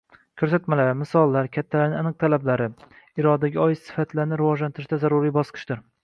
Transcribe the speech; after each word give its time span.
Ko‘rsatmalar, 0.41 0.87
misollar, 1.01 1.49
kattalarning 1.57 1.97
aniq 1.99 2.15
talablari– 2.23 2.67
irodaga 3.23 3.61
oid 3.65 3.81
sifatlarni 3.81 4.39
rivojlantirishda 4.43 4.99
zaruriy 5.05 5.35
bosqichdir 5.37 5.85